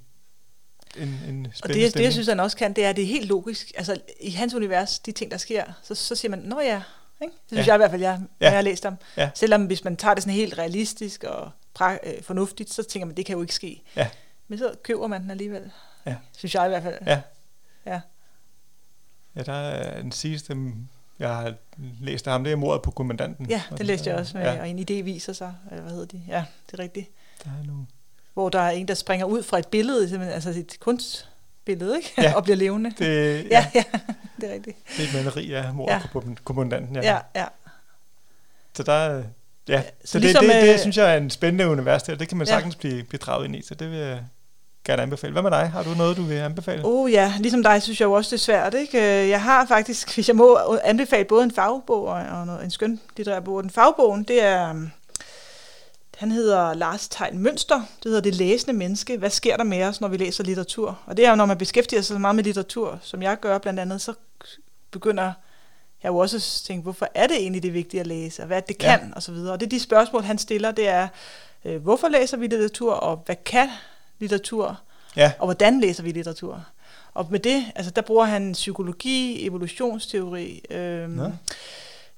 [0.96, 3.08] en spændende Og det, det, jeg synes, han også kan, det er, at det er
[3.08, 3.72] helt logisk.
[3.76, 6.82] Altså, i hans univers, de ting, der sker, så, så siger man, nå ja,
[7.22, 7.32] ikke?
[7.32, 7.72] Det synes ja.
[7.72, 8.44] jeg i hvert fald, jeg, ja.
[8.44, 8.96] jeg har læst om.
[9.16, 9.30] Ja.
[9.34, 13.16] Selvom hvis man tager det sådan helt realistisk og pra- øh, fornuftigt, så tænker man,
[13.16, 13.82] det kan jo ikke ske.
[13.96, 14.08] Ja.
[14.48, 15.70] Men så køber man den alligevel.
[16.06, 16.16] Ja.
[16.36, 16.98] Synes jeg i hvert fald.
[17.06, 17.20] Ja.
[17.86, 18.00] Ja.
[19.36, 20.54] Ja, der er den sidste,
[21.20, 21.54] jeg har
[22.00, 23.46] læst af ham, det er mordet på kommandanten.
[23.46, 24.60] Ja, det læste jeg også med, ja.
[24.60, 26.22] og en idé viser sig, eller hvad hedder de?
[26.28, 27.10] Ja, det er rigtigt.
[27.44, 27.86] Der er nogle
[28.34, 32.12] hvor der er en, der springer ud fra et billede, altså et kunstbillede, ikke?
[32.18, 32.34] Ja.
[32.36, 32.92] og bliver levende.
[32.98, 33.66] Det, ja.
[33.74, 33.98] ja, ja,
[34.40, 34.76] det er rigtigt.
[34.96, 36.00] Det er et maleri af mor ja.
[36.12, 36.96] på kommandanten.
[36.96, 37.02] Ja.
[37.02, 37.46] ja, ja.
[38.74, 39.22] Så der
[39.68, 42.02] Ja, så, så det, ligesom, det, det, det, det synes jeg er en spændende univers
[42.02, 42.14] der.
[42.14, 42.52] Det kan man ja.
[42.52, 44.24] sagtens blive, blive draget ind i, så det vil jeg
[44.84, 45.32] gerne anbefale.
[45.32, 45.70] Hvad med dig?
[45.70, 46.84] Har du noget, du vil anbefale?
[46.84, 48.74] Oh ja, ligesom dig synes jeg jo også, det er svært.
[48.74, 48.98] Ikke?
[49.28, 53.40] Jeg har faktisk, hvis jeg må anbefale både en fagbog og noget, en skøn litterær
[53.40, 53.62] bog.
[53.62, 54.74] Den fagbogen, det er
[56.20, 57.76] han hedder Lars Tegn Mønster.
[57.76, 59.18] Det hedder Det læsende menneske.
[59.18, 60.98] Hvad sker der med os, når vi læser litteratur?
[61.06, 63.58] Og det er jo, når man beskæftiger sig så meget med litteratur, som jeg gør
[63.58, 64.14] blandt andet, så
[64.90, 65.32] begynder
[66.02, 68.62] jeg jo også at tænke, hvorfor er det egentlig det vigtige at læse, og hvad
[68.62, 69.06] det kan, ja.
[69.16, 69.52] og så videre.
[69.52, 71.08] Og det er de spørgsmål, han stiller, det er,
[71.64, 73.68] øh, hvorfor læser vi litteratur, og hvad kan
[74.20, 74.80] litteratur,
[75.16, 75.32] ja.
[75.38, 76.64] og hvordan læser vi litteratur?
[77.14, 81.30] Og med det, altså der bruger han psykologi, evolutionsteori, øh, ja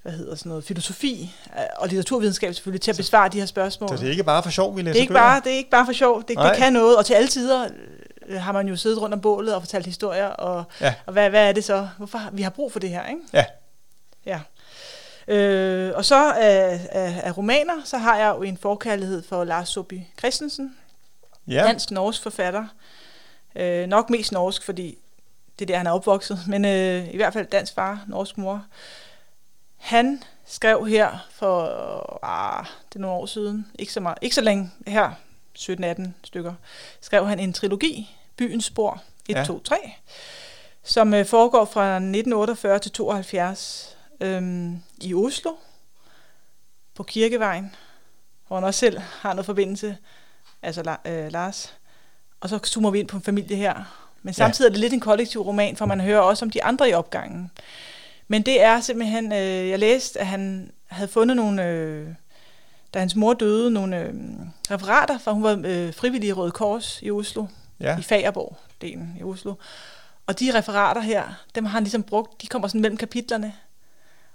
[0.03, 3.88] hvad hedder sådan noget, filosofi øh, og litteraturvidenskab selvfølgelig til at besvare de her spørgsmål.
[3.88, 5.57] Så det er ikke bare for sjov, vi læser det er ikke bare, Det er
[5.57, 7.69] ikke bare for sjov, det, det kan noget, og til alle tider
[8.27, 10.95] øh, har man jo siddet rundt om bålet og fortalt historier, og, ja.
[11.07, 11.88] og hvad, hvad er det så?
[11.97, 13.21] Hvorfor vi har brug for det her, ikke?
[13.33, 13.45] Ja.
[14.27, 14.41] Ja.
[15.29, 19.69] Øh, og så af, af, af romaner, så har jeg jo en forkærlighed for Lars
[19.69, 20.77] Sobi Christensen,
[21.49, 21.65] ja.
[21.65, 22.67] dansk-norsk forfatter.
[23.57, 24.99] Øh, nok mest norsk, fordi
[25.59, 28.65] det er der, han er opvokset, men øh, i hvert fald dansk far, norsk mor.
[29.77, 34.41] Han skrev her for ah, det er nogle år siden, ikke så, meget, ikke så
[34.41, 35.11] længe her,
[35.59, 36.55] 17-18 stykker,
[37.01, 39.45] skrev han en trilogi, Byens Spor 1, ja.
[39.45, 39.77] 2, 3,
[40.83, 45.51] som øh, foregår fra 1948 til 72 øhm, i Oslo,
[46.95, 47.75] på Kirkevejen,
[48.47, 49.97] hvor han også selv har noget forbindelse,
[50.62, 51.75] altså øh, Lars.
[52.40, 54.05] Og så zoomer vi ind på en familie her.
[54.22, 54.70] Men samtidig ja.
[54.70, 57.51] er det lidt en kollektiv roman, for man hører også om de andre i opgangen.
[58.29, 62.09] Men det er simpelthen, øh, jeg læste, at han havde fundet nogle, øh,
[62.94, 64.14] da hans mor døde, nogle øh,
[64.70, 67.46] referater, for hun var øh, frivillig i Røde Kors i Oslo,
[67.81, 67.98] ja.
[67.98, 69.55] i Fagerborg-delen i Oslo.
[70.27, 73.55] Og de referater her, dem har han ligesom brugt, de kommer sådan mellem kapitlerne.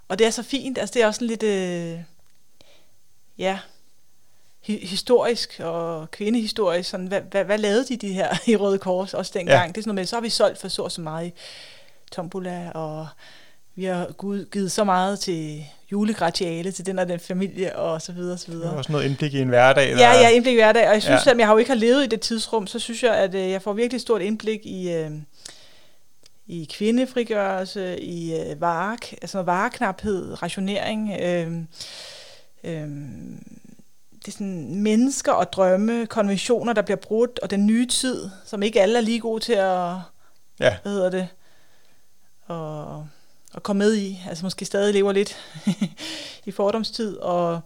[0.08, 2.00] Og det er så fint, altså det er også sådan lidt, øh,
[3.38, 3.58] ja,
[4.76, 9.32] historisk og kvindehistorisk, sådan, hvad, hvad, hvad lavede de de her i Røde Kors også
[9.34, 9.66] dengang?
[9.66, 9.68] Ja.
[9.68, 11.32] Det er sådan noget med, så har vi solgt for så og så meget i
[12.12, 13.06] tombola og
[13.78, 14.12] vi har
[14.52, 18.50] givet så meget til julegratiale til den og den familie, og så videre, og så
[18.50, 18.76] videre.
[18.76, 19.90] Også noget indblik i en hverdag.
[19.90, 19.98] Der...
[19.98, 21.30] Ja, ja, indblik i hverdag, og jeg synes, ja.
[21.30, 23.50] at jeg har jo ikke har levet i det tidsrum, så synes jeg, at øh,
[23.50, 25.10] jeg får virkelig stort indblik i, øh,
[26.46, 31.52] i kvindefrigørelse, i øh, vare, altså vareknaphed, rationering, øh,
[32.64, 32.88] øh,
[34.28, 38.62] det er sådan mennesker og drømme, konventioner, der bliver brudt, og den nye tid, som
[38.62, 39.96] ikke alle er lige gode til at,
[40.60, 40.76] ja.
[40.82, 41.28] hvad hedder det,
[42.46, 43.06] og
[43.54, 45.36] at komme med i, altså måske stadig lever lidt
[46.46, 47.60] i fordomstid, og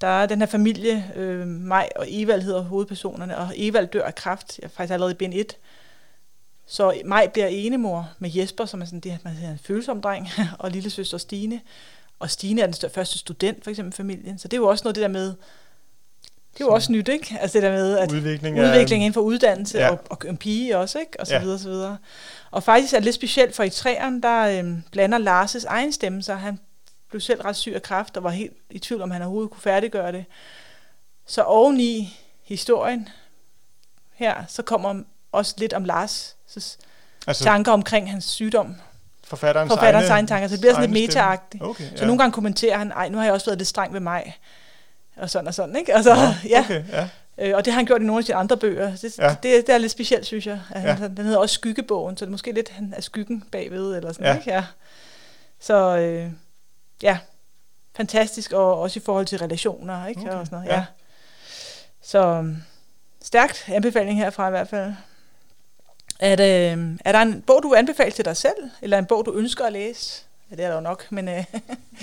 [0.00, 4.14] der er den her familie, øh, mig og Evald hedder hovedpersonerne, og Evald dør af
[4.14, 5.56] kræft, jeg er faktisk allerede i bind 1.
[6.66, 10.28] Så mig bliver enemor med Jesper, som er sådan det, man siger, en følsom dreng,
[10.58, 11.60] og lille søster Stine.
[12.18, 14.38] Og Stine er den største, første student, for eksempel familien.
[14.38, 15.34] Så det er jo også noget det der med,
[16.54, 17.38] det er jo også nyt, ikke?
[17.40, 19.90] Altså det der med, at udvikling, udvikling inden for uddannelse, ja.
[19.90, 21.20] og, og en pige også, ikke?
[21.20, 21.40] Og så ja.
[21.40, 21.98] videre, og så videre.
[22.50, 26.22] Og faktisk er det lidt specielt, for i træerne, der øhm, blander Lars' egen stemme
[26.22, 26.36] sig.
[26.36, 26.58] Han
[27.10, 29.60] blev selv ret syg af kræft, og var helt i tvivl, om han overhovedet kunne
[29.60, 30.24] færdiggøre det.
[31.26, 33.08] Så oveni historien
[34.14, 36.36] her, så kommer også lidt om Lars'
[37.26, 38.74] altså, tanker omkring hans sygdom.
[39.24, 41.96] Forfatterens, forfatterens egne, tanker, så det bliver sådan lidt meta okay, ja.
[41.96, 44.38] Så nogle gange kommenterer han, ej, nu har jeg også været lidt streng ved mig,
[45.16, 45.94] og sådan og sådan, ikke?
[45.94, 46.60] Altså, ja, ja.
[46.60, 47.08] Okay, ja.
[47.38, 48.96] Øh, og det har han gjort i nogle af sine andre bøger.
[48.96, 49.28] Det, ja.
[49.42, 50.60] det, det er lidt specielt, synes jeg.
[50.74, 50.78] Ja.
[50.78, 54.12] Han, den hedder også Skyggebogen, så det er måske lidt han er skyggen bagved, eller
[54.12, 54.38] sådan, ja.
[54.38, 54.50] ikke?
[54.50, 54.64] Ja.
[55.60, 56.30] Så øh,
[57.02, 57.18] ja,
[57.96, 60.20] fantastisk, og også i forhold til relationer, ikke?
[60.20, 60.30] Okay.
[60.30, 60.78] Og sådan noget, ja.
[60.78, 60.84] ja.
[62.02, 62.54] Så
[63.22, 64.92] stærkt anbefaling herfra i hvert fald.
[66.20, 66.70] Er, det,
[67.04, 69.64] er der en bog, du vil anbefale til dig selv, eller en bog, du ønsker
[69.64, 70.22] at læse?
[70.52, 71.28] Ja, det er der jo nok, men...
[71.28, 71.34] Øh,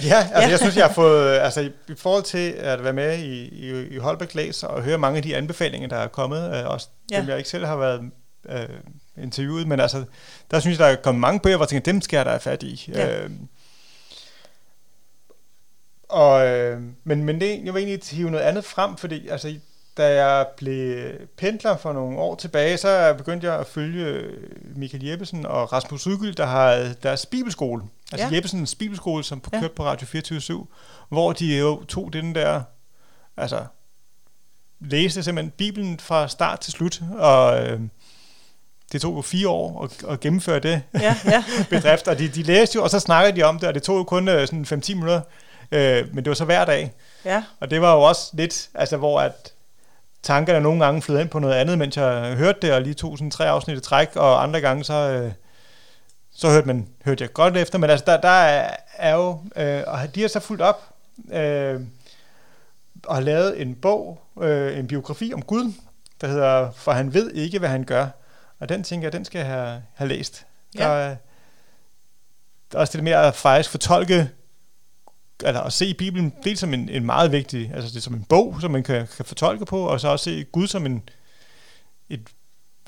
[0.03, 0.49] ja, altså ja.
[0.49, 1.37] jeg synes, jeg har fået...
[1.37, 5.17] Altså i forhold til at være med i, i, i Holbæk Læs og høre mange
[5.17, 7.19] af de anbefalinger, der er kommet, øh, også ja.
[7.19, 8.11] dem jeg ikke selv har været
[8.49, 8.69] øh,
[9.17, 10.03] interviewet, men altså,
[10.51, 12.29] der synes jeg, der er kommet mange bøger, hvor jeg tænker, dem skal jeg da
[12.29, 12.91] have fat i.
[12.93, 13.23] Ja.
[13.23, 13.29] Øh,
[16.09, 19.55] og, øh, men, men det, jeg vil egentlig hive noget andet frem, fordi altså,
[19.97, 24.23] da jeg blev pendler for nogle år tilbage, så begyndte jeg at følge
[24.75, 27.83] Michael Jeppesen og Rasmus Udgyld, der har deres bibelskole.
[28.11, 28.35] Altså ja.
[28.35, 29.59] Jeppesens bibelskole, som på, ja.
[29.59, 30.65] kørte på Radio 24
[31.09, 32.61] hvor de jo tog den der,
[33.37, 33.65] altså
[34.79, 37.79] læste simpelthen Bibelen fra start til slut, og øh,
[38.91, 41.43] det tog jo fire år at, at gennemføre det ja, ja.
[41.69, 43.97] bedrift, og de, de læste jo, og så snakkede de om det, og det tog
[43.97, 45.21] jo kun øh, sådan 5-10 minutter,
[45.71, 46.93] øh, men det var så hver dag.
[47.25, 47.43] Ja.
[47.59, 49.53] Og det var jo også lidt, altså hvor at
[50.23, 53.17] tankerne nogle gange flød ind på noget andet, mens jeg hørte det, og lige tog
[53.17, 55.31] sådan tre afsnit i træk, og andre gange så, øh,
[56.39, 59.83] så hørte, man, hørte jeg godt efter, men altså der, der er, er jo, øh,
[59.87, 60.93] og de har så fulgt op,
[61.31, 61.81] øh,
[63.03, 65.73] og har lavet en bog, øh, en biografi om Gud,
[66.21, 68.07] der hedder For han ved ikke, hvad han gør.
[68.59, 70.45] Og den tænker jeg, den skal jeg have, have læst.
[70.75, 70.83] Ja.
[70.83, 71.15] Der, er,
[72.71, 74.29] der er også det med at faktisk fortolke
[75.43, 78.25] eller at se Bibelen dels som en, en meget vigtig, altså det er som en
[78.29, 81.09] bog, som man kan, kan fortolke på, og så også se Gud som en,
[82.09, 82.29] et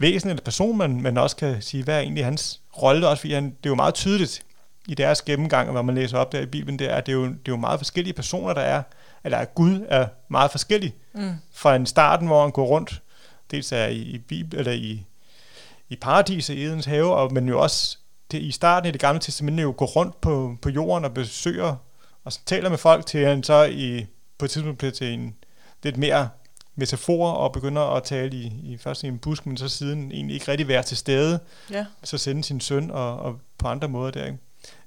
[0.02, 3.34] væsen eller person, man, man også kan sige, hvad er egentlig hans rolle, også fordi
[3.34, 4.46] han, det er jo meget tydeligt
[4.88, 7.16] i deres gennemgang, hvor man læser op der i Bibelen, det er, at det er
[7.16, 8.84] jo, det er jo meget forskellige personer, der er,
[9.24, 11.32] eller at Gud er meget forskellig mm.
[11.54, 13.02] fra en starten, hvor han går rundt,
[13.52, 15.06] dels er i, i Bibel, eller i,
[15.90, 17.98] i paradiset i Edens have, og, men jo også
[18.32, 21.76] det, i starten i det gamle testamente jo går rundt på, på jorden og besøger
[22.24, 24.06] og så taler med folk til han så i,
[24.38, 25.36] på et tidspunkt bliver til en
[25.84, 26.30] lidt mere
[26.76, 30.34] metafor og begynder at tale i, i først i en busk, men så siden egentlig
[30.34, 31.40] ikke rigtig være til stede.
[31.72, 31.86] Ja.
[32.04, 34.26] Så sende sin søn og, og på andre måder der.
[34.26, 34.38] Ikke?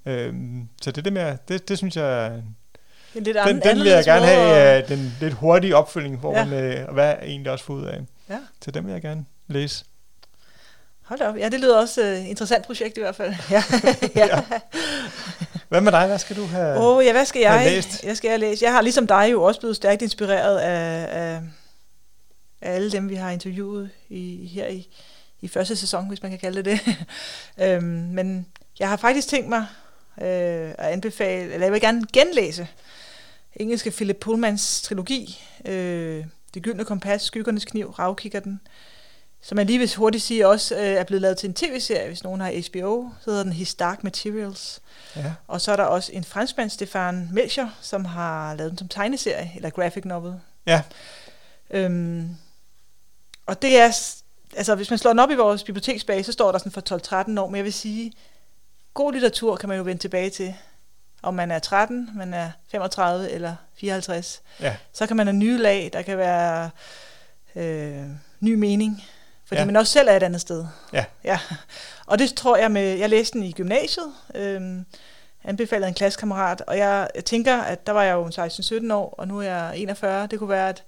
[0.05, 2.41] Øhm, så det, det, med, det, det synes jeg...
[3.15, 6.45] En lidt den, den vil jeg gerne have, uh, den lidt hurtige opfølging, hvor ja.
[6.45, 8.01] man, uh, hvad jeg egentlig også får ud af.
[8.29, 8.39] Ja.
[8.61, 9.85] Så den vil jeg gerne læse.
[11.01, 11.37] Hold op.
[11.37, 13.33] Ja, det lyder også et uh, interessant projekt i hvert fald.
[13.51, 13.63] ja.
[14.25, 14.43] ja.
[15.69, 16.07] Hvad med dig?
[16.07, 18.03] Hvad skal du have, oh, ja, hvad skal jeg, læst?
[18.03, 18.65] Jeg skal jeg læse.
[18.65, 21.41] Jeg har ligesom dig jo også blevet stærkt inspireret af, af
[22.65, 24.87] alle dem, vi har interviewet i, her i,
[25.41, 27.05] i første sæson, hvis man kan kalde det det.
[27.65, 28.45] øhm, men
[28.79, 29.65] jeg har faktisk tænkt mig
[30.21, 32.67] øh, at anbefale, eller jeg vil gerne genlæse
[33.55, 38.61] engelske Philip Pullmans trilogi, øh, Det gyldne kompas, Skyggernes kniv, Ravkikkerten,
[39.41, 42.23] som jeg lige vil hurtigt sige også øh, er blevet lavet til en tv-serie, hvis
[42.23, 44.81] nogen har HBO, så hedder den His Dark Materials.
[45.15, 45.33] Ja.
[45.47, 49.51] Og så er der også en franskmand, Stefan Melcher, som har lavet den som tegneserie,
[49.55, 50.33] eller graphic novel.
[50.65, 50.81] Ja.
[51.69, 52.29] Øhm,
[53.45, 53.85] og det er,
[54.55, 57.39] altså hvis man slår den op i vores biblioteksbase, så står der sådan for 12-13
[57.39, 58.13] år, men jeg vil sige,
[58.93, 60.55] god litteratur kan man jo vende tilbage til.
[61.21, 64.41] Om man er 13, man er 35 eller 54.
[64.59, 64.75] Ja.
[64.93, 66.69] Så kan man have nye lag, der kan være
[67.55, 68.03] øh,
[68.39, 69.03] ny mening,
[69.45, 69.65] fordi ja.
[69.65, 70.65] man også selv er et andet sted.
[70.93, 71.05] Ja.
[71.23, 71.39] ja.
[72.05, 74.85] Og det tror jeg med, jeg læste den i gymnasiet, øhm,
[75.43, 79.27] anbefalede en klassekammerat, og jeg, jeg tænker, at der var jeg jo 16-17 år, og
[79.27, 80.83] nu er jeg 41, det kunne være, at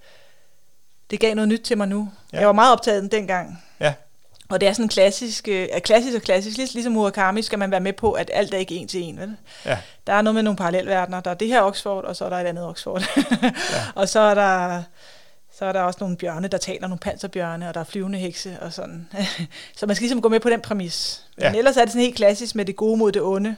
[1.12, 2.10] det gav noget nyt til mig nu.
[2.34, 2.38] Ja.
[2.38, 3.64] Jeg var meget optaget den dengang.
[3.80, 3.94] Ja.
[4.50, 7.94] Og det er sådan klassisk, øh, klassisk og klassisk, ligesom Murakami skal man være med
[7.94, 9.20] på, at alt er ikke en til en.
[9.20, 9.36] Vel?
[9.66, 9.78] Ja.
[10.08, 11.20] Der er noget med nogle parallelverdener.
[11.20, 13.02] Der er det her Oxford, og så er der et andet Oxford.
[13.74, 13.84] ja.
[13.96, 14.84] og så er der
[15.58, 18.58] så er der også nogle bjørne, der taler, nogle panserbjørne, og der er flyvende hekse
[18.62, 19.08] og sådan.
[19.78, 21.26] så man skal ligesom gå med på den præmis.
[21.38, 21.58] Men ja.
[21.58, 23.56] ellers er det sådan helt klassisk med det gode mod det onde.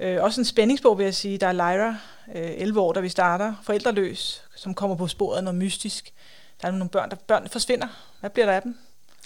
[0.00, 1.38] Øh, også en spændingsbog, vil jeg sige.
[1.38, 1.96] Der er Lyra,
[2.34, 6.12] øh, 11 år, da vi starter, forældreløs, som kommer på sporet noget mystisk.
[6.62, 7.86] Der er nogle børn, der børn forsvinder.
[8.20, 8.78] Hvad bliver der af dem?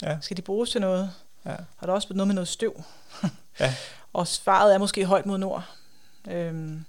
[0.02, 0.18] Ja.
[0.20, 1.12] Skal de bruges til noget?
[1.46, 1.52] Ja.
[1.52, 2.82] Og der er også noget med noget støv.
[3.60, 3.74] ja.
[4.12, 5.64] og svaret er måske højt mod nord.
[6.30, 6.84] Øhm,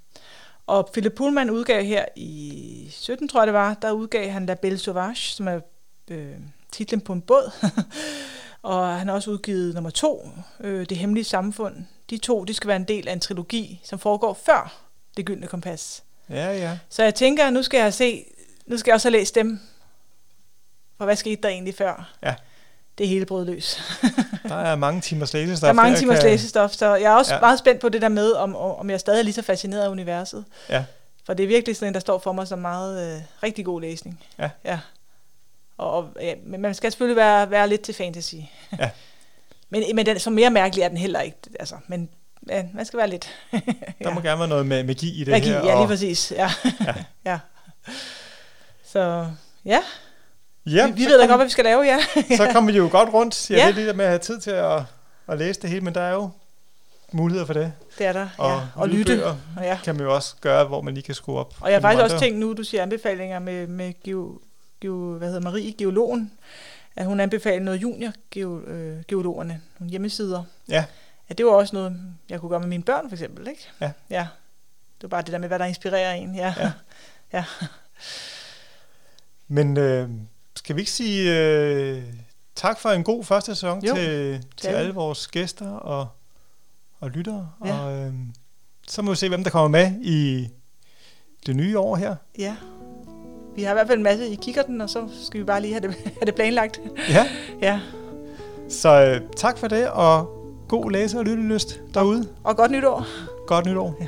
[0.68, 4.54] og Philip Pullman udgav her i 17, tror jeg det var, der udgav han La
[4.54, 5.60] Belle Sauvage, som er
[6.08, 6.36] øh,
[6.72, 7.52] titlen på en båd.
[8.62, 10.30] og han har også udgivet nummer to,
[10.60, 11.76] øh, Det Hemmelige Samfund.
[12.10, 15.48] De to, de skal være en del af en trilogi, som foregår før Det Gyldne
[15.48, 16.04] Kompas.
[16.30, 16.78] Ja, ja.
[16.90, 18.26] Så jeg tænker, nu skal jeg se,
[18.66, 19.60] nu skal jeg også have læst dem.
[20.98, 22.14] For hvad skete der egentlig før?
[22.24, 22.36] Ja
[22.98, 23.82] det hele brød løs.
[24.50, 25.62] der er mange timers læsestof.
[25.62, 26.30] Der er mange timers kan...
[26.30, 27.40] læsestof, så jeg er også ja.
[27.40, 29.90] meget spændt på det der med, om, om jeg stadig er lige så fascineret af
[29.90, 30.46] universet.
[30.70, 30.84] Ja.
[31.26, 33.82] For det er virkelig sådan en, der står for mig som meget øh, rigtig god
[33.82, 34.24] læsning.
[34.40, 34.50] Ja.
[34.66, 34.80] ja.
[35.78, 38.36] Og, og ja, men man skal selvfølgelig være, være lidt til fantasy.
[38.80, 38.90] Ja.
[39.70, 41.38] men, men den, som mere mærkelig er den heller ikke.
[41.60, 42.10] Altså, men
[42.50, 43.30] ja, man skal være lidt.
[43.54, 43.60] ja.
[44.04, 45.56] Der må gerne være noget med magi i det magi, her.
[45.56, 46.32] Magi, ja, lige præcis.
[46.32, 46.52] Ja.
[46.86, 46.94] ja.
[47.26, 47.40] ja.
[48.86, 49.28] Så
[49.66, 49.80] ja.
[50.68, 52.00] Ja, vi, vi ved da godt, hvad vi skal lave, ja.
[52.38, 53.50] så kommer vi jo godt rundt.
[53.50, 53.66] Jeg ja.
[53.66, 54.82] ved lige med at have tid til at,
[55.28, 56.30] at læse det hele, men der er jo
[57.12, 57.74] muligheder for det.
[57.98, 58.60] Det er der, Og ja.
[58.76, 59.14] Og lytte.
[59.16, 59.80] lydbøger Ja.
[59.84, 61.54] kan man jo også gøre, hvor man lige kan skrue op.
[61.62, 64.40] Og jeg har faktisk også tænkt nu, du siger anbefalinger med, med geo,
[64.82, 66.32] geo, hvad hedder Marie, geologen,
[66.96, 70.44] at hun anbefaler noget junior geo, øh, geologerne, nogle hjemmesider.
[70.70, 70.86] Ja.
[71.30, 72.00] Ja, det var også noget,
[72.30, 73.68] jeg kunne gøre med mine børn for eksempel, ikke?
[73.82, 73.92] Ja.
[74.10, 74.28] Ja.
[74.96, 76.36] Det var bare det der med, hvad der inspirerer en.
[76.36, 76.54] Ja.
[76.60, 76.72] Ja.
[77.34, 77.44] ja.
[79.48, 80.10] Men øh,
[80.58, 82.04] skal vi ikke sige øh,
[82.56, 84.94] tak for en god første sæson Jo, til, til alle.
[84.94, 86.08] vores gæster og,
[87.00, 87.50] og lyttere.
[87.66, 87.80] Ja.
[87.80, 88.14] Og øh,
[88.88, 90.48] så må vi se, hvem der kommer med i
[91.46, 92.16] det nye år her.
[92.38, 92.56] ja.
[93.56, 95.74] Vi har i hvert fald en masse i kikkerten, og så skal vi bare lige
[95.74, 96.80] have det, have det planlagt.
[97.10, 97.28] Ja,
[97.62, 97.80] Ja.
[98.70, 100.28] så øh, tak for det, og
[100.68, 102.28] god læse- og lyttelyst derude.
[102.44, 103.06] Og godt nytår.
[103.48, 103.96] Godt nytår.
[104.02, 104.08] Ja.